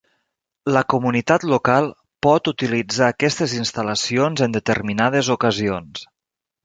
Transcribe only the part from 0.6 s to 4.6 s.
La comunitat local pot utilitzar aquestes instal·lacions en